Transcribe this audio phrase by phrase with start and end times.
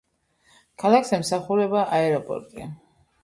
[0.83, 2.67] ქალაქს ემსახურება აეროპორტი.